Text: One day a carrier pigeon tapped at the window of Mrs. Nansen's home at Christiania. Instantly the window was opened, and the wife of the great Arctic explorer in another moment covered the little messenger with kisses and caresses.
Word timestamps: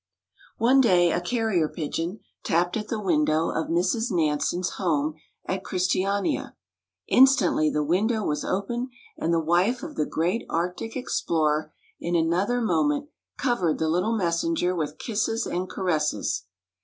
One 0.57 0.81
day 0.81 1.11
a 1.11 1.21
carrier 1.21 1.69
pigeon 1.69 2.21
tapped 2.43 2.75
at 2.75 2.87
the 2.87 2.99
window 2.99 3.51
of 3.51 3.67
Mrs. 3.67 4.09
Nansen's 4.09 4.69
home 4.79 5.13
at 5.45 5.63
Christiania. 5.63 6.55
Instantly 7.07 7.69
the 7.69 7.83
window 7.83 8.23
was 8.23 8.43
opened, 8.43 8.87
and 9.15 9.31
the 9.31 9.39
wife 9.39 9.83
of 9.83 9.93
the 9.95 10.07
great 10.07 10.43
Arctic 10.49 10.95
explorer 10.97 11.71
in 11.99 12.15
another 12.15 12.61
moment 12.61 13.09
covered 13.37 13.77
the 13.77 13.89
little 13.89 14.17
messenger 14.17 14.73
with 14.75 14.97
kisses 14.97 15.45
and 15.45 15.69
caresses. 15.69 16.45